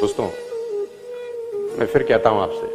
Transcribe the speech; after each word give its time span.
दोस्तों, 0.00 0.24
मैं 1.78 1.86
फिर 1.86 2.02
कहता 2.02 2.30
हूँ 2.30 2.42
आपसे, 2.42 2.66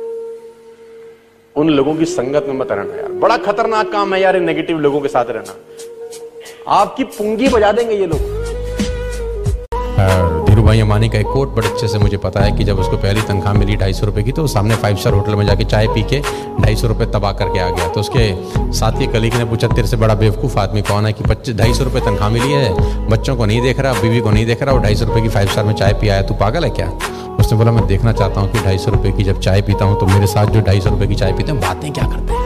उन 1.55 1.69
लोगों 1.69 1.96
की 1.96 2.05
संगत 2.05 2.46
में 2.47 2.53
मत 2.53 2.71
रहना 2.71 2.96
यार। 2.96 3.12
बड़ा 3.19 3.38
खतरनाक 3.38 3.92
काम 3.92 4.13
है 4.13 4.21
यार 4.21 4.39
नेगेटिव 4.39 4.79
लोगों 4.79 5.01
के 5.01 5.07
साथ 5.07 5.25
रहना। 5.29 5.55
आपकी 6.73 7.04
पुंगी 7.04 7.49
बजा 7.49 7.71
देंगे 7.71 7.96
ये 7.96 8.07
लोग। 8.07 8.20
धीरू 9.97 10.42
भाई 10.63 10.79
अंबानी 10.79 11.08
का 11.10 11.17
एक 11.19 11.28
कोट 11.28 11.53
बड़े 11.56 11.67
अच्छे 11.67 11.87
से 11.87 11.99
मुझे 11.99 12.17
पता 12.17 12.42
है 12.42 12.51
कि 12.51 12.63
जब 12.63 12.78
उसको 12.79 12.97
पहली 12.97 13.22
तनख्वाह 13.22 13.54
मिली 13.54 13.76
ढाई 13.76 13.94
सौ 13.94 14.06
रुपये 14.06 14.24
की 14.24 14.31
तो 14.31 14.42
वो 14.42 14.47
सामने 14.47 14.76
फाइव 14.76 14.97
स्टार 14.97 15.13
होटल 15.13 15.36
में 15.36 15.46
जाके 15.46 15.63
चाय 15.63 15.87
पी 15.87 16.04
के 16.04 16.20
ढाई 16.62 16.76
सौ 16.76 16.88
रुपये 16.88 17.08
तबाह 17.08 17.31
करके 17.34 17.59
आ 17.59 17.70
गया। 17.70 17.88
तो 17.88 17.99
उसके 17.99 18.72
साथ 18.73 18.99
ही 19.02 19.08
कलीग 19.08 19.34
ने 19.34 19.45
पूछा, 19.45 19.68
तेरे 19.68 19.88
से 19.88 19.98
बड़ा 19.98 20.16
बेवकूफ़ 20.16 20.58
आदमी 20.59 20.81
कौन 20.81 21.05
है 21.05 21.13
कि 21.13 21.23
पच्चीस, 21.23 21.55
ढाई 21.58 21.73
सौ 21.73 21.84
रुपये 21.84 22.02
तनख्वाह 22.02 22.30
मिली 22.30 22.52
है? 22.52 23.08
बच्चों 23.09 23.36
को 23.36 23.45
नहीं 23.45 23.62
देख 23.62 23.80
रहा, 23.80 23.94
बीवी 24.02 24.20
को 24.20 24.31
नहीं 24.31 24.45
देख 24.45 24.63
रहा 24.63 24.76
और 24.76 24.81
ढाई 24.81 24.95
सौ 24.95 25.05
रुपये 25.05 25.22
की 25.23 25.30
फाइव 25.30 25.48
स्टार 25.48 25.66
में 25.66 25.73
चाय 25.73 25.94
पी 25.94 26.09
आया, 26.09 26.22
तू 26.22 26.34
पागल 26.36 26.64
है 26.64 26.70
क्या? 26.70 26.88
उसने 27.40 27.58
बोला, 27.58 27.72
मैं 27.72 27.86
देखना 27.88 28.14
चाहता 28.14 28.41
हूँ 28.41 28.52
कि 28.52 28.59
ढाई 28.59 28.77
सौ 28.77 28.91
रुपये 28.91 29.12
की 29.12 29.23
जब 29.23 29.40
चाय 29.40 29.62
पीता 29.62 29.86
हूँ 29.86 30.00
तो 30.00 30.05
मेरे 30.05 30.27
साथ 30.27 30.54
जो 30.54 30.62
ढाई 30.62 30.82
सौ 30.82 30.90
रुपये 30.90 31.08
की 31.08 31.16
चाय 31.16 31.34
पीते 31.34 31.52
हैं 31.52 31.62
बातें 31.62 31.91
क्या 31.91 32.05
करते 32.05 32.34
हैं? 32.34 32.43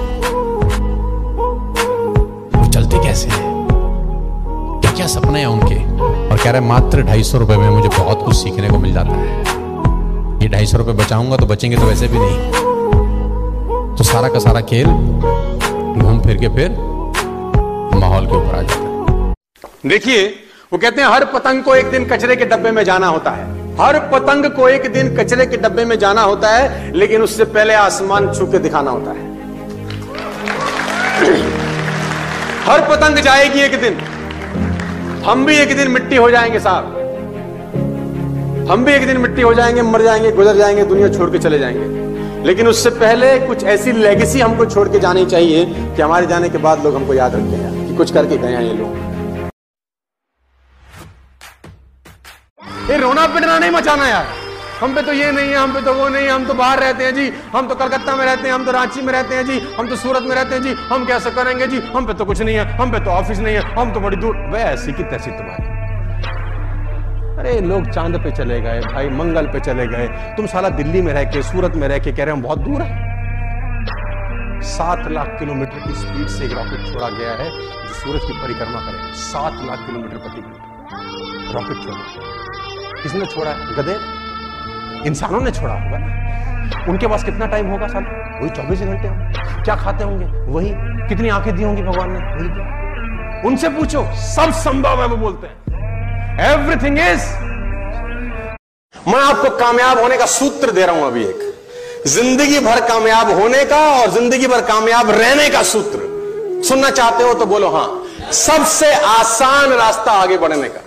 कह 6.47 6.51
रहे 6.51 6.61
हैं, 6.61 6.67
मात्र 6.67 7.01
ढाई 7.01 7.23
सौ 7.23 7.37
रुपये 7.37 7.57
में 7.57 7.69
मुझे 7.69 7.89
बहुत 7.89 8.23
कुछ 8.25 8.35
सीखने 8.35 8.69
को 8.69 8.77
मिल 8.77 8.93
जाता 8.93 9.15
है। 9.15 9.39
ये 10.43 10.49
ढाई 10.49 10.65
सौ 10.65 10.77
रुपये 10.77 10.93
बचाऊँगा 10.93 11.37
तो 11.37 11.45
बचेंगे 11.45 11.77
तो 11.77 11.83
वैसे 11.83 12.07
भी 12.07 12.17
नहीं। 12.19 12.51
तो 13.95 14.03
सारा 14.03 14.27
का 14.27 14.39
सारा 14.39 14.61
खेल 14.61 14.85
घूम 16.01 16.21
फिर 16.21 16.37
के 16.37 16.47
फिर 16.47 16.69
माहौल 17.99 18.25
के 18.25 18.35
ऊपर 18.35 18.55
आ 18.55 18.61
जाता 18.61 18.79
है। 18.79 19.33
देखिए, 19.85 20.27
वो 20.73 20.79
कहते 20.79 21.01
हैं, 21.01 21.09
हर 21.09 21.25
पतंग 21.25 21.63
को 21.63 21.75
एक 21.75 21.91
दिन 21.91 22.05
कचरे 22.05 22.35
के 22.35 22.45
डब्बे 22.45 22.71
में 22.71 22.83
जाना 22.83 23.07
होता 23.07 23.31
है। 23.31 23.51
हर 23.81 23.99
पतंग 23.99 24.45
को 24.45 24.69
एक 24.69 24.93
दिन 24.93 25.15
कचरे 25.17 25.45
के 25.45 25.57
डब्बे 25.57 25.85
में 25.85 25.99
जाना 25.99 26.21
होता 26.21 26.49
है, 26.49 26.91
लेकिन 26.95 27.21
उससे 27.21 27.43
पहले 27.43 27.73
आसमान 27.73 28.33
छू 28.33 28.45
के 28.45 28.59
दिखाना 28.59 28.91
होता 28.91 29.11
है। 29.11 29.37
हर 32.65 32.81
पतंग 32.81 33.17
जाएगी 33.17 33.59
एक 33.59 33.81
दिन। 33.81 33.97
हम 35.27 35.45
भी 35.45 35.55
एक 35.55 35.75
दिन 35.77 35.87
मिट्टी 35.91 36.15
हो 36.15 36.29
जाएँगे 36.31 36.59
साहब। 36.59 36.85
हम 38.71 38.83
भी 38.85 38.91
एक 38.91 39.05
दिन 39.07 39.17
मिट्टी 39.17 39.41
हो 39.41 39.53
जाएँगे, 39.53 39.81
मर 39.81 40.01
जाएँगे, 40.01 40.31
गुजर 40.31 40.57
जाएँगे, 40.57 40.83
दुनिया 40.83 41.09
छोड़ 41.09 41.29
के 41.29 41.39
चले 41.39 41.59
जाएँगे। 41.59 42.45
लेकिन 42.47 42.67
उससे 42.67 42.89
पहले 42.89 43.39
कुछ 43.39 43.63
ऐसी 43.63 43.91
लेगेसी 43.91 44.39
हमको 44.39 44.65
छोड़ 44.65 44.87
के 44.89 44.99
जानी 44.99 45.25
चाहिए 45.25 45.65
कि 45.65 46.01
हमारे 46.01 46.27
जाने 46.27 46.49
के 46.49 46.57
बाद 46.57 46.83
लोग 46.83 46.95
हमको 46.95 47.13
याद 47.13 47.35
रखते 47.35 47.55
हैं 47.55 47.87
कि 47.87 47.95
कुछ 47.95 48.13
करके 48.13 48.37
गए 48.37 48.47
हैं 48.47 48.63
ये 48.63 48.73
लोग। 48.73 48.95
ये 52.91 52.97
रोना 52.97 53.27
पिटना 53.27 53.59
नहीं 53.59 53.71
मचाना 53.71 54.07
यार। 54.07 54.46
हम 54.83 54.95
पे 54.95 55.01
तो 55.01 55.13
ये 55.13 55.31
नहीं 55.31 55.49
है, 55.49 55.55
हम 55.55 55.73
पे 55.73 55.81
तो 55.81 55.93
वो 55.93 56.09
नहीं 56.09 56.25
है, 56.25 56.31
हम 56.31 56.45
तो 56.45 56.53
बाहर 56.53 56.79
रहते 56.79 57.03
हैं 57.03 57.15
जी। 57.15 57.33
हम 57.55 57.67
तो 57.67 57.75
कलकत्ता 57.75 58.15
में 58.15 58.25
रहते 58.25 58.47
हैं, 58.47 58.55
हम 58.55 58.65
तो 58.65 58.71
रांची 58.71 59.01
में 59.01 59.13
रहते 59.13 59.35
हैं 59.35 59.45
जी। 59.45 59.75
हम 59.79 59.87
तो 59.87 59.95
सूरत 59.95 60.21
में 60.23 60.35
रहते 60.35 60.55
हैं 60.55 60.61
जी। 60.61 60.73
हम 60.73 61.05
कैसे 61.05 61.31
करेंगे 61.31 61.67
जी? 61.67 61.79
हम 61.79 62.05
पे 62.05 62.13
तो 62.13 62.25
कुछ 62.25 62.41
नहीं 62.41 62.55
है, 62.55 62.77
हम 62.77 62.91
पे 62.91 62.99
तो 62.99 63.11
ऑफ़िस 63.11 63.39
नहीं 63.39 63.55
है, 63.55 63.61
हम 63.61 63.93
तो 63.93 63.99
बड़ी 63.99 64.17
दूर। 64.17 64.37
वह 64.37 64.59
ऐसी 64.59 64.91
की 64.91 65.03
तैसी 65.03 65.31
तुम्हारी। 65.31 65.77
अरे, 67.37 67.61
लोग 67.61 67.89
चाँद 67.89 68.23
पे 68.23 68.31
चले 68.31 68.61
गए, 68.61 68.79
भाई 68.79 69.09
मंगल 69.09 69.45
पे 69.45 69.59
चले 69.59 69.87
गए। 69.87 70.07
तुम 70.07 70.45
साला 70.45 70.69
दिल्ली 70.69 71.01
में 71.01 71.13
रह 71.13 71.23
के, 71.23 71.41
सूरत 71.43 71.73
में 71.75 71.87
रह 71.87 71.99
के 71.99 72.11
कह 72.11 72.23
रहे 72.23 72.33
हैं 72.33 72.43
बहुत 72.43 72.59
दूर 72.59 72.81
है। 72.81 73.07
सात 74.61 75.07
लाख 75.07 75.35
किलोमीटर 75.39 75.79
की 75.87 75.93
स्पीड 75.93 76.27
से 76.27 76.45
एक 76.45 76.51
रॉकेट 76.51 76.93
छोड़ा 76.93 77.09
गया 77.09 77.31
है, 77.31 77.49
जो 77.61 77.93
सूरज 77.93 78.21
की 78.21 78.33
परिक्रमा 78.33 78.79
करेगा 78.79 79.13
सात 79.13 79.53
लाख 79.53 79.79
किलोमीटर 79.85 80.17
प्रति 80.17 80.41
मिनट। 80.41 81.55
रॉकेट 81.55 81.83
छोड़ा। 81.83 81.97
किसने 83.03 83.25
छोड़ा 83.25 83.51
है? 83.51 83.75
गधे 83.75 84.26
इंसानों 85.07 85.41
ने 85.41 85.51
छोड़ा 85.51 85.73
होगा 85.73 85.97
उनके 86.89 87.07
पास 87.07 87.23
कितना 87.23 87.45
टाइम 87.47 87.69
होगा 87.71 87.87
साल? 87.87 88.03
वही 88.41 88.49
चौबीस 88.51 88.79
घंटे 88.81 89.09
क्या 89.63 89.75
खाते 89.75 90.03
होंगे? 90.03 90.25
वही 90.51 90.71
कितनी 91.09 91.29
आँखें 91.29 91.55
दी 91.55 91.63
होंगी 91.63 91.81
भगवान 91.83 92.11
ने? 92.11 92.19
वही 92.35 92.49
तो 92.49 93.47
उनसे 93.47 93.69
पूछो, 93.69 94.03
सब 94.27 94.51
संभव 94.55 95.01
है 95.01 95.07
वो 95.07 95.17
बोलते 95.17 95.47
हैं। 95.47 95.55
एवरीथिंग 96.45 96.97
इज़ 96.99 97.25
मैं 98.95 99.19
आपको 99.21 99.49
कामयाब 99.57 99.99
होने 99.99 100.17
का 100.17 100.25
सूत्र 100.27 100.71
दे 100.71 100.85
रहा 100.85 100.95
हूँ 100.95 101.05
अभी 101.07 101.23
एक। 101.23 101.43
ज़िंदगी 102.07 102.59
भर 102.59 102.79
कामयाब 102.87 103.31
होने 103.31 103.63
का 103.65 103.79
और 103.91 104.09
ज़िंदगी 104.11 104.47
भर 104.47 104.61
कामयाब 104.65 105.09
रहने 105.11 105.49
का 105.49 105.61
सूत्र। 105.65 106.63
सुनना 106.67 106.89
चाहते 106.89 107.23
हो 107.23 107.33
तो 107.33 107.45
बोलो 107.45 107.69
हाँ। 107.69 107.87
सबसे 108.33 108.93
आसान 108.93 109.73
रास्ता 109.73 110.11
आगे 110.13 110.37
बढ़ने 110.37 110.69
का। 110.69 110.86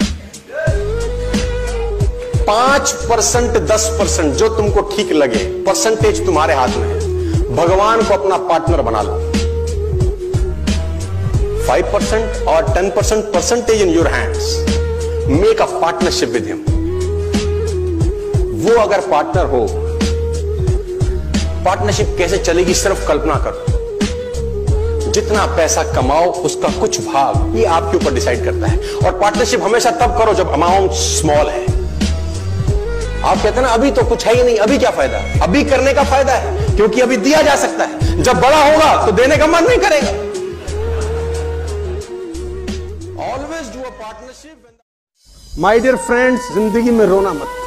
पाँच 2.51 2.93
परसेंट, 3.09 3.57
दस 3.67 3.85
परसेंट 3.99 4.33
जो 4.35 4.49
तुमको 4.49 4.81
ठीक 4.87 5.11
लगे 5.13 5.39
परसेंटेज 5.67 6.25
तुम्हारे 6.27 6.55
हाथ 6.55 6.69
में 6.77 6.87
है। 6.89 7.55
भगवान 7.57 8.03
को 8.03 8.15
अपना 8.15 8.37
पार्टनर 8.49 8.83
बना 8.83 9.03
लो। 9.03 9.13
फाइव 11.67 11.93
परसेंट 11.93 12.49
और 12.49 12.73
ten 12.75 12.91
percent 12.91 13.25
percentage 13.25 13.83
in 13.83 13.89
your 13.89 14.07
hands 14.07 14.57
make 15.31 15.63
a 15.63 15.67
partnership 15.77 16.29
with 16.29 16.47
him 16.47 16.65
वो 18.65 18.81
अगर 18.81 19.01
पार्टनर 19.11 19.47
हो 19.47 19.67
पार्टनरशिप 21.65 22.15
कैसे 22.19 22.39
चलेगी 22.41 22.75
सिर्फ़ 22.75 23.07
कल्पना 23.09 23.41
करो। 23.47 25.11
जितना 25.11 25.47
पैसा 25.57 25.83
कमाओ, 25.93 26.31
उसका 26.43 26.79
कुछ 26.81 27.01
भाग 27.07 27.57
ये 27.57 27.65
आपके 27.79 27.97
ऊपर 27.97 28.15
डिसाइड 28.15 28.45
करता 28.45 28.67
है। 28.67 28.79
और 28.97 29.21
पार्टनरशिप 29.21 29.63
हमेशा 29.63 29.91
तब 29.99 30.19
करो 30.19 30.35
जब 30.35 30.53
अमाउंट 30.53 30.91
स्मॉल 31.01 31.49
है। 31.49 31.69
आप 33.21 33.37
कहते 33.37 33.49
हैं 33.51 33.63
ना, 33.63 33.69
अभी 33.71 33.91
तो 33.91 34.03
कुछ 34.09 34.27
है 34.27 34.35
ही 34.35 34.43
नहीं, 34.43 34.59
अभी 34.59 34.79
क्या 34.79 34.91
फ़ायदा? 34.91 35.19
अभी 35.45 35.63
करने 35.65 35.93
का 35.95 36.05
फ़ायदा 36.05 36.33
है, 36.35 36.77
क्योंकि 36.77 37.01
अभी 37.01 37.17
दिया 37.19 37.43
जा 37.43 37.57
सकता 37.57 37.85
है। 37.85 38.23
जब 38.23 38.41
बड़ा 38.41 38.63
होगा 38.65 39.07
तो 39.07 39.13
देने 39.13 39.37
का 39.37 39.47
मन 39.47 39.65
नहीं 39.65 39.79
करेगा। 39.79 40.11
Always 43.25 43.69
do 43.75 43.83
a 43.83 43.91
partnership 43.91 44.57
my 45.59 45.81
dear 45.81 45.97
friends 45.99 46.53
ज़िंदगी 46.55 46.91
में 46.91 47.05
रोना 47.07 47.33
मत। 47.33 47.59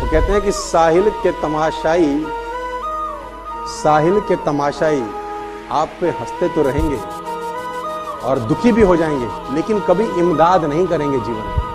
वो 0.00 0.10
कहते 0.10 0.32
हैं 0.32 0.40
कि 0.42 0.52
साहिल 0.54 1.10
के 1.22 1.32
तमाशाई, 1.42 2.10
साहिल 3.72 4.20
के 4.28 4.36
तमाशाई 4.44 5.02
आप 5.72 5.96
पे 6.00 6.10
हँसते 6.20 6.48
तो 6.48 6.62
रहेंगे 6.62 6.96
और 8.26 8.38
दुखी 8.48 8.72
भी 8.72 8.82
हो 8.82 8.96
जाएँगे, 8.96 9.54
लेकिन 9.54 9.80
कभी 9.88 10.04
इमदाद 10.20 10.64
नहीं 10.64 10.86
करेंगे 10.86 11.18
जीवन 11.18 11.42
में। 11.48 11.67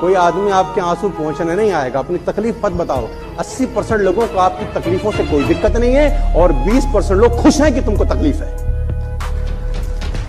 कोई 0.00 0.14
आदमी 0.14 0.50
आपके 0.50 0.80
आँसू 0.80 1.08
पहुँचने 1.08 1.54
नहीं 1.54 1.72
आएगा। 1.72 1.98
अपनी 1.98 2.18
तकलीफ़ 2.18 2.56
मत 2.66 2.72
बताओ। 2.72 3.08
80 3.38 3.66
परसेंट 3.66 4.00
लोगों 4.00 4.26
को 4.26 4.38
आपकी 4.38 4.80
तकलीफों 4.80 5.12
से 5.12 5.24
कोई 5.24 5.44
दिक्कत 5.44 5.76
नहीं 5.76 5.94
है 5.94 6.34
और 6.36 6.52
20 6.52 6.84
परसेंट 6.84 7.20
लोग 7.20 7.42
खुश 7.42 7.60
हैं 7.60 7.74
कि 7.74 7.80
तुमको 7.80 8.04
तकलीफ़ 8.04 8.36
है। 8.36 8.52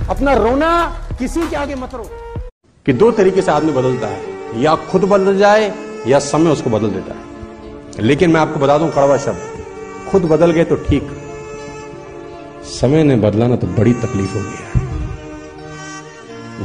अपना 0.10 0.34
रोना 0.34 1.00
किसी 1.20 1.48
के 1.48 1.56
आगे 1.56 1.76
मत 1.76 1.96
रो। 1.96 2.10
कि 2.86 2.94
दो 2.94 3.12
तरीके 3.12 3.42
से 3.42 3.52
आदमी 3.52 3.72
बदलता 3.72 4.08
है। 4.08 4.22
या 4.56 4.76
खुद 4.76 5.02
बदल 5.02 5.38
जाए 5.38 5.74
या 6.08 6.20
समय 6.20 6.52
उसको 6.52 6.70
बदल 6.70 6.88
देता 6.88 7.14
है। 7.14 7.22
लेकिन 8.00 8.32
मैं 8.32 8.42
आपको 8.42 8.60
बता 8.60 8.78
दूँ 8.78 8.92
कड़वा 8.92 9.18
शब्द। 9.18 9.40
खुद 10.12 10.22
बदल 10.22 10.52
गए 10.52 10.64
तो 10.64 10.76
ठीक। 10.76 11.10
समय 12.64 13.04
ने 13.04 13.16
बदला 13.16 13.48
ना 13.48 13.56
तो 13.56 13.68
बड़ी 13.68 13.94
तकलीफ़ 13.94 14.34
हो 14.34 14.40
गई 14.40 14.56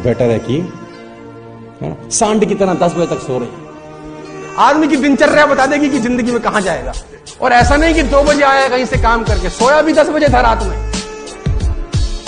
बेटर 0.03 0.25
है 0.25 0.38
कि 0.38 0.72
हाँ, 1.83 1.97
सांड 2.12 2.45
की 2.49 2.55
तरह 2.55 2.75
दस 2.77 2.93
बजे 2.95 3.07
तक 3.07 3.21
सो 3.23 3.39
रही 3.39 3.62
आदमी 4.61 4.89
की 4.89 4.97
दिनचर्या 4.97 5.47
बता 5.47 5.67
देगी 5.67 5.89
कि 5.91 5.99
ज़िंदगी 6.01 6.33
में 6.33 6.41
कहा 6.43 6.61
जाएगा। 6.61 6.93
और 7.41 7.53
ऐसा 7.53 7.77
नहीं 7.77 7.95
कि 7.95 8.03
दो 8.05 8.23
बजे 8.25 8.43
आया 8.45 8.69
कहीं 8.69 8.85
से 8.87 8.99
काम 8.99 9.25
करके 9.25 9.49
सोया 9.51 9.81
भी 9.83 9.93
दस 9.93 10.09
बजे 10.09 10.29
था 10.35 10.41
रात 10.41 10.62
में। 10.62 10.77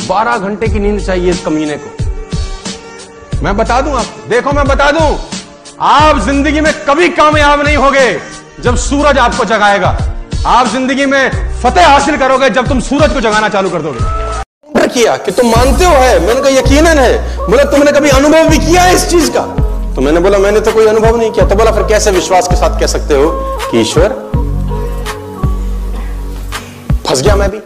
बारह 0.09 0.39
घंटे 0.39 0.69
की 0.69 0.79
नींद 0.79 1.01
चाहिए 1.01 1.31
इस 1.31 1.45
कमीने 1.45 1.77
को। 1.77 3.43
मैं 3.45 3.57
बता 3.57 3.81
दूँ 3.81 3.95
आपको 3.95 4.29
देखो 4.29 4.53
मैं 4.53 4.67
बता 4.67 4.91
दूँ 4.93 5.09
आप 5.85 6.19
ज़िंदगी 6.21 6.61
में 6.61 6.73
कभी 6.89 7.09
कामयाब 7.15 7.61
नहीं 7.61 7.77
होगे 7.77 8.13
जब 8.63 8.77
सूरज 8.81 9.19
आपको 9.19 9.45
जगाएगा। 9.45 9.97
आप 10.47 10.67
ज़िंदगी 10.69 11.07
में 11.07 11.31
फतेह 11.63 11.89
हासिल 11.89 12.17
करोगे 12.19 12.51
जब 12.51 12.69
तुम 12.69 12.81
सूरज 12.83 13.13
को 13.15 13.21
जगाना 13.21 13.49
चालू 13.49 13.71
कर 13.71 13.83
दोगे। 13.83 14.26
किया 14.87 15.17
कि 15.17 15.31
तुम 15.31 15.47
मानते 15.47 15.85
हो 15.85 15.93
है, 15.93 16.27
मैंने 16.27 16.41
कहा 16.41 16.51
यकीनन 16.51 16.99
है। 16.99 17.37
बोला, 17.51 17.65
तुमने 17.65 17.93
कभी 17.93 18.09
अनुभव 18.09 18.49
भी 18.49 18.59
किया 18.59 18.83
है 18.83 18.95
इस 18.95 19.11
चीज़ 19.11 19.31
का? 19.31 19.41
तो 19.95 20.01
मैंने 20.01 20.21
बोला, 20.21 20.39
मैंने 20.39 20.61
तो 20.61 20.73
कोई 20.73 20.87
अनुभव 20.87 21.17
नहीं 21.17 21.31
किया। 21.31 21.47
तो 21.47 21.55
बोला, 21.55 21.71
फिर 21.71 21.83
कैसे 21.83 22.11
विश्वास 22.11 22.49
के 22.49 22.57
साथ 22.57 22.81
कह 22.81 22.87
सकते 22.87 23.15
हो 23.15 23.31
कि 23.71 23.81
ईश्वर, 23.81 24.09
फंस 27.09 27.23
गया 27.23 27.37
मैं 27.37 27.51
भी? 27.51 27.59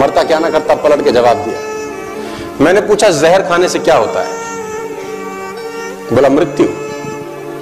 मरता 0.00 0.22
क्या 0.22 0.38
ना 0.38 0.50
करता, 0.50 0.74
पलट 0.74 1.04
के 1.04 1.10
जवाब 1.10 1.36
दिया। 1.36 2.64
मैंने 2.64 2.80
पूछा, 2.80 3.08
जहर 3.08 3.42
खाने 3.42 3.68
से 3.68 3.78
क्या 3.78 3.96
होता 3.96 4.20
है? 4.20 4.28
बोला, 6.12 6.28
मृत्यु। 6.28 6.66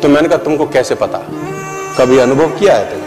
तो 0.03 0.09
मैंने 0.09 0.29
कहा, 0.29 0.39
तुमको 0.39 0.67
कैसे 0.67 0.95
पता? 0.95 1.19
कभी 1.99 2.19
अनुभव 2.19 2.47
किया 2.47 2.75
है 2.75 2.91
तुमने? 2.91 3.06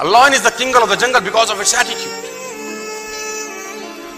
A 0.00 0.04
lion 0.04 0.34
is 0.34 0.42
the 0.42 0.50
king 0.50 0.74
of 0.76 0.88
the 0.88 0.96
jungle 0.96 1.20
because 1.22 1.50
of 1.50 1.58
its 1.60 1.72
attitude. 1.72 2.12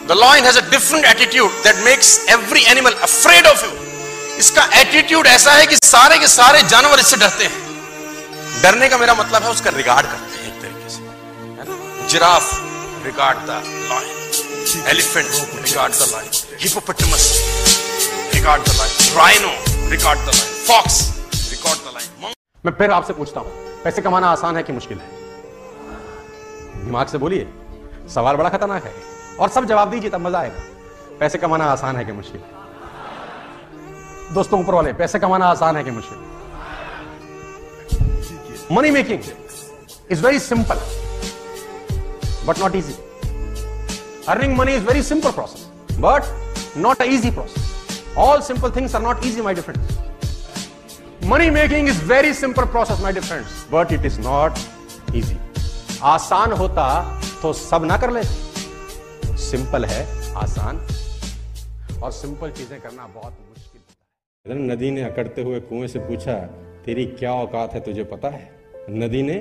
The 0.09 0.15
lion 0.15 0.43
has 0.45 0.57
a 0.57 0.65
different 0.71 1.05
attitude 1.05 1.53
that 1.63 1.77
makes 1.85 2.27
every 2.29 2.63
animal 2.67 2.93
afraid 3.09 3.47
of 3.53 3.61
him. 3.63 3.75
इसका 4.39 4.65
एटीट्यूड 4.81 5.27
ऐसा 5.27 5.53
है 5.53 5.67
कि 5.67 5.77
सारे 5.85 6.19
के 6.19 6.27
सारे 6.29 6.63
जानवर 6.73 6.99
इससे 7.01 7.17
डरते 7.23 7.45
हैं 7.45 8.63
डरने 8.63 8.89
का 8.89 8.99
मेरा 8.99 9.15
मतलब 9.21 9.43
है 9.43 9.51
उसका 9.51 9.71
रिगार्ड 9.77 10.07
करते 10.07 10.39
हैं 10.39 10.47
एक 10.51 10.61
तरीके 10.63 10.91
से 10.95 12.09
giraffe 12.13 12.51
regard 13.07 13.39
the 13.51 13.59
lion 13.91 14.87
elephant 14.95 15.29
regard 15.67 15.95
the 15.95 16.09
lion 16.13 16.31
hippopotamus 16.63 17.27
regard 18.35 18.63
the 18.69 18.77
lion 18.81 19.15
rhino 19.19 19.53
regard 19.91 20.21
the 20.21 20.35
lion 20.35 20.65
fox 20.71 21.01
regard 21.53 21.79
the 21.89 21.95
lion 21.95 22.35
मैं 22.67 22.73
फिर 22.79 22.91
आपसे 22.91 23.13
पूछता 23.23 23.41
हूँ, 23.41 23.51
पैसे 23.85 24.03
कमाना 24.03 24.31
आसान 24.39 24.57
है 24.57 24.63
कि 24.63 24.73
मुश्किल 24.73 24.99
है? 24.99 25.18
दिमाग 26.85 27.07
से 27.07 27.19
बोलिए। 27.19 27.49
सवाल 28.15 28.37
बड़ा 28.37 28.49
खतरनाक 28.49 28.85
है। 28.85 28.93
और 29.41 29.49
सब 29.49 29.65
जवाब 29.65 29.91
दीजिए, 29.91 30.11
तब 30.11 30.21
मज़ा 30.21 30.39
आएगा। 30.39 30.63
पैसे 31.21 31.39
कमाना 31.39 31.65
आसान 31.65 31.97
है 31.97 32.05
कि 32.05 32.13
मुश्किल? 32.13 32.41
दोस्तों, 34.35 34.61
ऊपर 34.61 34.75
वाले, 34.75 34.93
पैसे 34.93 35.19
कमाना 35.19 35.47
आसान 35.47 35.77
है 35.77 35.85
कि 35.85 35.91
मुश्किल? 35.91 36.19
Money 38.73 38.91
making 38.91 39.21
is 40.11 40.25
very 40.25 40.39
simple 40.39 40.81
but 42.47 42.59
not 42.59 42.75
easy 42.75 42.95
earning 44.29 44.57
money 44.59 44.75
is 44.75 44.85
very 44.85 45.03
simple 45.03 45.31
process 45.31 45.67
but 46.01 46.77
not 46.77 47.03
a 47.03 47.05
easy 47.05 47.31
process 47.31 48.15
all 48.19 48.41
simple 48.43 48.71
things 48.77 48.95
are 48.95 49.03
not 49.03 49.25
easy 49.25 49.41
my 49.43 49.55
difference 49.55 49.99
money 51.25 51.51
making 51.51 51.89
is 51.89 52.05
very 52.05 52.33
simple 52.35 52.65
process 52.67 53.01
my 53.01 53.13
difference 53.13 53.67
but 53.73 53.93
it 53.93 54.05
is 54.07 54.21
not 54.21 54.53
easy 55.15 55.39
आसान 56.03 56.53
होता 56.53 57.21
तो 57.43 57.53
सब 57.53 57.85
ना 57.85 57.97
कर 57.97 58.11
लेते। 58.11 59.37
Simple 59.37 59.85
है, 59.85 60.07
आसान। 60.37 60.77
और 62.03 62.13
सिंपल 62.13 62.51
चीज़ें 62.51 62.81
करना 62.81 63.07
बहुत 63.07 63.33
मुश्किल 63.33 63.81
होता 63.81 64.55
है। 64.55 64.59
नदी 64.69 64.91
ने 64.91 65.03
अकड़ते 65.03 65.43
हुए 65.43 65.61
कुएँ 65.61 65.89
से 65.89 65.99
पूछा, 65.99 66.35
तेरी 66.85 67.07
क्या 67.07 67.33
औकात 67.33 67.73
है 67.73 67.81
तुझे 67.81 68.05
पता 68.05 68.29
है? 68.29 68.51
नदी 68.91 69.23
ने 69.23 69.35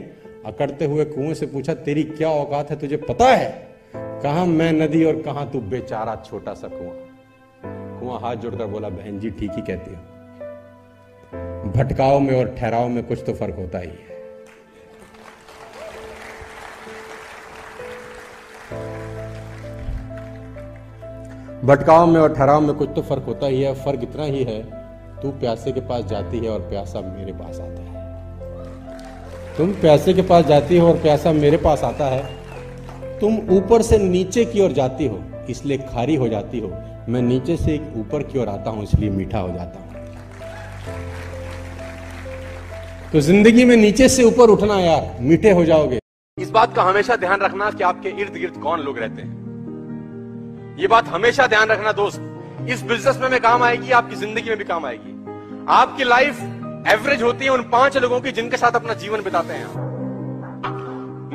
अकड़ते 0.46 0.86
हुए 0.86 1.06
कुएँ 1.06 1.34
से 1.34 1.46
पूछा, 1.46 1.74
तेरी 1.74 2.04
क्या 2.04 2.30
औकात 2.30 2.72
है 2.72 2.80
तुझे 2.80 2.98
पता 2.98 3.26
है? 3.26 3.78
कहा 3.96 4.46
मैं 4.46 4.72
नदी 4.74 5.04
और 5.04 5.22
कहा 5.22 5.46
तू 5.46 5.62
बेचारा 5.62 6.24
छोटा 6.26 6.54
सा 6.54 6.68
कुआँ? 6.68 6.98
कुआँ 8.00 8.20
हाथ 8.20 8.36
जोड़कर 8.36 8.66
बोला, 8.66 8.90
बहन 8.90 9.20
जी, 9.20 9.30
ठीक 9.30 9.52
ही 9.52 9.62
कहती 9.62 9.92
हो। 9.92 10.02
भटकाव 11.72 12.20
में 12.20 12.40
और 12.40 12.56
ठहराव 12.56 12.90
में 12.90 13.04
कुछ 13.04 13.24
तो 13.26 13.34
फ़र्क 13.34 13.56
होता 13.56 13.80
ही 13.80 13.88
है। 13.88 14.17
भटकाव 21.68 22.06
में 22.08 22.20
और 22.22 22.34
ठहराव 22.34 22.62
में 22.62 22.76
कुछ 22.76 22.90
तो 22.96 23.02
फ़र्क 23.02 23.24
होता 23.28 23.48
ही 23.48 23.62
है, 23.62 23.74
फ़र्क 23.76 24.04
इतना 24.04 24.24
ही 24.24 24.44
है, 24.44 24.62
तू 25.22 25.30
प्यासे 25.40 25.72
के 25.72 25.82
पास 25.82 26.04
जाती 26.06 26.40
है 26.40 26.50
और 26.50 26.60
प्यासा 26.60 27.00
मेरे 27.02 27.32
पास 27.34 27.60
आता 27.60 27.82
है। 27.82 29.56
तुम 29.58 29.72
प्यासे 29.82 30.14
के 30.14 30.22
पास 30.22 30.46
जाती 30.46 30.78
हो 30.78 30.88
और 30.88 30.98
प्यासा 30.98 31.32
मेरे 31.34 31.58
पास 31.58 31.84
आता 31.84 32.06
है। 32.06 33.20
तुम 33.20 33.38
ऊपर 33.52 33.82
से 33.82 33.98
नीचे 33.98 34.46
की 34.46 34.62
ओर 34.62 34.72
जाती 34.72 35.08
हो, 35.08 35.20
इसलिए 35.50 35.78
खारी 35.78 36.16
हो 36.16 36.28
जाती 36.28 36.60
हो। 36.60 36.68
मैं 37.10 37.22
नीचे 37.22 37.58
से 37.58 37.80
ऊपर 37.98 38.24
की 38.24 38.40
ओर 38.40 38.48
आता 38.48 38.70
हूँ, 38.70 38.84
इसलिए 38.84 39.10
मीठा 39.10 39.40
हो 39.40 39.50
जाता 39.50 39.80
हूँ। 39.80 39.86
तो 43.12 43.22
ज़िंदगी 43.22 43.66
में 43.66 43.76
नीचे 43.78 44.10
से 44.10 44.24
ऊपर 44.24 44.50
उठना 44.50 44.80
यार, 44.80 45.16
मीठे 45.22 45.52
हो 45.52 45.66
जाओगे। 45.66 46.00
इस 46.38 46.50
बात 46.52 46.76
का 46.76 46.84
हमेशा 46.84 47.16
ध्यान 47.16 47.42
रखना 47.42 47.70
कि 47.72 47.84
आपके 47.84 48.10
इर्द 48.12 48.34
गिर्द 48.34 48.62
कौन 48.64 48.80
लोग 48.80 49.00
रहते 49.00 49.22
हैं। 49.22 49.37
ये 50.78 50.88
बात 50.88 51.08
हमेशा 51.08 51.46
ध्यान 51.48 51.70
रखना 51.70 51.92
दोस्त। 51.92 52.68
इस 52.70 52.82
बिज़नेस 52.84 53.18
में, 53.18 53.30
में 53.30 53.40
काम 53.42 53.64
आएगी 53.64 53.92
आपकी 53.92 54.16
ज़िंदगी 54.16 54.50
में 54.50 54.58
भी 54.58 54.64
काम 54.64 54.86
आएगी। 54.86 55.14
आपकी 55.70 56.04
लाइफ 56.04 56.42
एवरेज 56.88 57.22
होती 57.22 57.46
है 57.46 57.52
उन 57.52 57.62
पाँच 57.70 57.98
लोगों 57.98 58.20
की 58.22 58.32
जिनके 58.32 58.58
साथ 58.58 58.76
अपना 58.76 58.94
जीवन 58.96 59.22
बिताते 59.22 59.54
हैं 59.54 59.86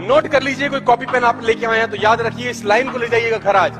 नोट 0.09 0.27
कर 0.27 0.43
लीजिए 0.43 0.69
कोई 0.69 0.81
कॉपी 0.83 1.07
पेन 1.07 1.25
आप 1.25 1.41
लेके 1.45 1.67
आए 1.67 1.79
हैं 1.79 1.91
तो 1.91 1.97
याद 1.97 2.21
रखिए 2.21 2.51
इस 2.51 2.65
लाइन 2.65 2.91
को 2.93 2.99
ले 2.99 3.09
जाइएगा 3.09 3.39
घर 3.39 3.57
आज। 3.57 3.73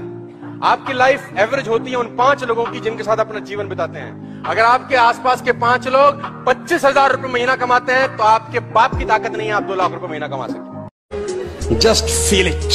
आपकी 0.65 0.93
लाइफ 0.95 1.39
एवरेज 1.39 1.69
होती 1.69 1.91
है 1.91 1.97
उन 1.97 2.17
पाँच 2.17 2.45
लोगों 2.45 2.65
की 2.65 2.81
जिनके 2.81 3.03
साथ 3.03 3.17
अपना 3.19 3.41
जीवन 3.43 3.69
बिताते 3.69 3.99
हैं। 3.99 4.43
अगर 4.45 4.63
आपके 4.65 4.97
आसपास 4.97 5.43
के 5.43 5.53
पाँच 5.61 5.89
लोग 5.89 6.23
पच्चीस 6.47 6.85
हज़ार 6.85 7.13
रुपए 7.13 7.29
महीना 7.29 7.57
कमाते 7.57 7.93
हैं 7.93 8.17
तो 8.17 8.25
आपके 8.25 8.61
बाप 8.73 8.99
की 8.99 9.05
ताकत 9.05 9.37
नहीं 9.37 9.49
है 9.49 9.55
आप 9.55 9.63
दो 9.63 9.75
लाख 9.75 9.93
रुपए 9.93 10.07
महीना 10.09 10.29
कमा 10.29 10.47
सकते। 10.49 11.77
जस्ट 11.79 12.05
फील 12.21 12.49
इट 12.49 12.71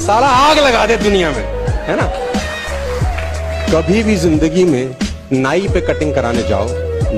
सारा 0.00 0.26
आग 0.40 0.58
लगा 0.58 0.86
दे 0.86 0.96
दुनिया 0.98 1.30
में। 1.30 1.57
है 1.88 1.96
ना? 1.96 2.06
कभी 3.72 4.02
भी 4.02 4.14
ज़िंदगी 4.16 4.64
में 4.64 4.96
नाई 5.32 5.68
पे 5.68 5.80
कटिंग 5.82 6.14
कराने 6.14 6.42
जाओ, 6.48 6.66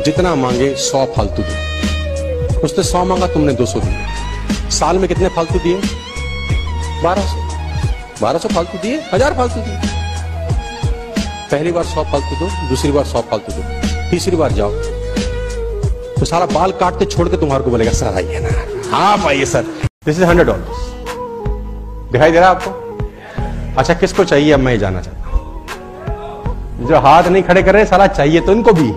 जितना 0.03 0.35
मांगे 0.35 0.75
सौ 0.81 1.05
फालतू 1.17 1.43
दो 1.43 2.65
उसने 2.65 2.85
सौ 2.85 3.05
मांगा 3.05 3.27
तुमने 3.27 3.53
दो 3.53 3.67
सौ 3.67 3.81
दिए। 3.81 4.71
साल 4.71 4.99
में 4.99 5.09
कितने 5.09 5.29
फालतू 5.29 5.59
दिए? 5.59 5.81
बारह 7.03 7.27
सौ। 7.27 7.37
बारह 8.21 8.39
सौ 8.39 8.49
फालतू 8.49 8.79
दिए, 8.79 9.01
हज़ार 9.13 9.35
फालतू 9.35 9.61
दिए। 9.61 9.79
पहली 11.51 11.73
बार 11.73 11.85
सौ 11.85 12.05
फालतू 12.05 12.37
दो, 12.37 12.51
दूसरी 12.69 12.93
बार 12.93 13.05
सौ 13.05 13.21
फालतू 13.31 13.53
दो। 13.53 14.11
तीसरी 14.11 14.37
बार 14.37 14.53
जाओ। 14.53 14.71
तो 16.19 16.25
सारा 16.25 16.47
बाल 16.49 16.73
काटते 16.81 17.05
छोड़ 17.07 17.29
के 17.29 17.37
तुम्हारे 17.37 17.65
को 17.65 17.71
बोलेगा, 17.71 17.93
सर 17.93 18.15
आइए 18.15 18.41
ना? 18.41 18.51
हाँ 18.91 19.29
आइए 19.29 19.45
sir. 19.47 19.63
This 20.05 20.17
is 20.17 20.25
hundred 20.25 20.47
dollar 20.47 22.09
दिखाई 22.13 22.31
दे 22.31 22.39
रहा 22.39 22.49
है 22.49 22.55
आपको? 22.57 22.80
अच्छा 23.79 23.95
किसको 23.95 24.25
चाहिए 24.25 24.53
अब 24.53 24.61
मैं 24.61 24.73
ये 24.73 24.79
जानना 24.79 25.01
चाहता 25.03 25.29
हूँ। 25.29 26.87
जो 26.89 26.99
हाथ 27.01 27.25
नहीं 27.25 27.43
खड़े 27.43 27.63
कर 27.63 27.73
रहे 27.75 27.85
चाहिए 28.09 28.41
तो 28.41 28.53
इनको 28.53 28.73
भी। 28.73 28.93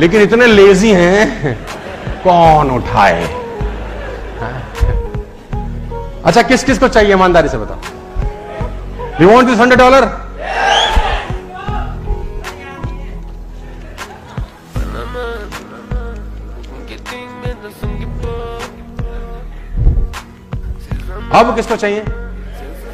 लेकिन 0.00 0.22
इतने 0.22 0.46
लेजी 0.46 0.90
हैं, 0.92 1.56
कौन 2.24 2.70
उठाए? 2.70 3.22
अच्छा 6.24 6.42
किस 6.42 6.64
किस 6.64 6.78
को 6.78 6.88
चाहिए? 6.88 7.12
ईमानदारी 7.12 7.48
से 7.48 7.58
बताओ। 7.58 7.78
You 9.20 9.28
want 9.28 9.48
this 9.48 9.58
hundred 9.58 9.78
dollar 9.78 10.02
अब 21.32 21.54
किसको 21.56 21.76
चाहिए? 21.76 22.04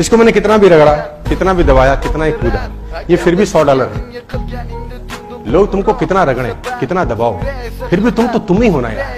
इसको 0.00 0.16
मैंने 0.16 0.32
कितना 0.32 0.56
भी 0.58 0.68
रगड़ा, 0.68 0.92
कितना 1.28 1.52
भी 1.52 1.64
दबाया, 1.64 1.94
कितना 1.96 2.24
ही 2.24 2.32
कूदा, 2.34 2.60
ये 3.10 3.16
फिर 3.16 3.34
भी 3.34 3.46
सौ 3.46 3.62
डॉलर 3.64 3.88
है। 3.88 4.00
लोग 5.46 5.70
तुमको 5.72 5.92
कितना 5.94 6.22
रगड़े, 6.24 6.54
कितना 6.80 7.04
दबाओ, 7.04 7.34
फिर 7.90 8.00
भी 8.00 8.10
तुम 8.10 8.26
तो 8.26 8.38
तुम 8.40 8.62
ही 8.62 8.68
होना 8.68 8.88
यार। 8.88 9.08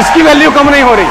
इसकी 0.00 0.22
वैल्यू 0.22 0.50
कम 0.50 0.68
नहीं 0.68 0.82
हो 0.82 0.94
रही। 0.94 1.06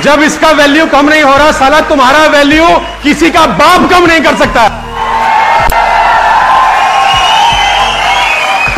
जब 0.00 0.22
इसका 0.22 0.50
वैल्यू 0.52 0.86
कम 0.86 1.08
नहीं 1.08 1.22
हो 1.22 1.36
रहा, 1.36 1.50
साला 1.52 1.80
तुम्हारा 1.88 2.26
वैल्यू 2.28 2.68
किसी 3.02 3.30
का 3.30 3.46
बाप 3.58 3.90
कम 3.90 4.06
नहीं 4.06 4.20
कर 4.20 4.36
सकता। 4.36 4.68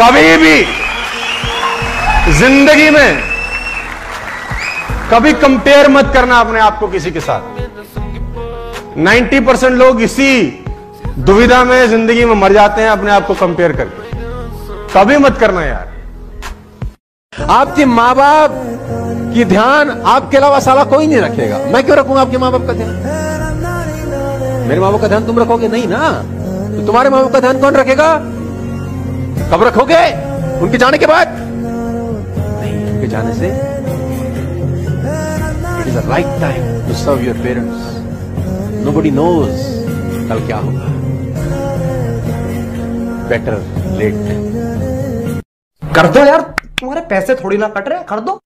कभी 0.00 0.36
भी 0.36 0.56
ज़िंदगी 2.34 2.90
में 2.90 3.35
कभी 5.10 5.32
कंपेयर 5.32 5.88
मत 5.88 6.10
करना 6.14 6.38
अपने 6.40 6.60
आप 6.60 6.78
को 6.78 6.86
किसी 6.88 7.10
के 7.10 7.20
साथ। 7.20 7.40
90 8.98 9.40
परसेंट 9.46 9.72
लोग 9.72 10.00
इसी 10.02 10.30
दुविधा 11.18 11.62
में, 11.64 11.86
ज़िंदगी 11.88 12.24
में 12.24 12.34
मर 12.34 12.52
जाते 12.52 12.82
हैं 12.82 12.88
अपने 12.90 13.10
आप 13.10 13.26
को 13.26 13.34
कंपेयर 13.34 13.72
करके। 13.72 14.06
कभी 14.94 15.16
मत 15.16 15.36
करना 15.38 15.62
यार। 15.64 15.94
आपके 17.50 17.84
माँ 17.84 18.14
बाप 18.14 18.50
की 19.34 19.44
ध्यान 19.44 19.90
आपके 20.06 20.36
अलावा 20.36 20.58
साला 20.60 20.84
कोई 20.84 21.06
नहीं 21.06 21.20
रखेगा। 21.20 21.58
मैं 21.72 21.84
क्यों 21.84 21.98
रखूँगा 21.98 22.20
आपके 22.20 22.38
माँ 22.38 22.50
बाप 22.52 22.66
का 22.66 22.72
ध्यान? 22.72 22.94
मेरे 24.68 24.80
माँ 24.80 24.92
बाप 24.92 25.00
का 25.00 25.08
ध्यान 25.08 25.26
तुम 25.26 25.38
रखोगे 25.38 25.68
नहीं 25.68 25.86
ना? 25.88 26.10
तो 26.76 26.86
तुम्हारे 26.86 27.10
माँ 27.10 27.22
बाप 27.22 27.32
का 27.32 27.40
ध्यान 27.40 27.60
कौन 27.60 27.74
रखेगा? 27.74 28.12
कब 29.52 29.62
रखोगे? 29.62 30.04
उनके 30.60 30.78
जाने 30.78 30.98
के 30.98 31.06
बाद? 31.06 31.28
नहीं, 31.30 32.74
उनके 32.92 33.08
जाने 33.08 33.34
से 33.34 33.50
it 35.96 36.04
right 36.04 36.32
time 36.40 36.64
to 36.86 36.94
serve 36.94 37.22
your 37.26 37.34
parents. 37.44 37.84
Nobody 38.86 39.10
knows 39.18 39.62
कल 40.28 40.46
क्या 40.46 40.56
होगा। 40.56 40.86
बेटर 43.28 43.56
लेट 43.98 44.14
कर 45.96 46.06
दो 46.06 46.24
यार, 46.24 46.40
तुम्हारे 46.80 47.00
पैसे 47.10 47.34
थोड़ी 47.34 47.56
ना 47.56 47.68
कट 47.68 47.88
रहे 47.88 47.98
हैं, 47.98 48.06
कर 48.06 48.20
दो। 48.20 48.38